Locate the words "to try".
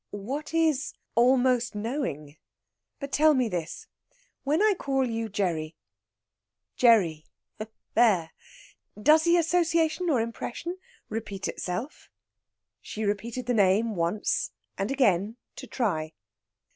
15.57-16.13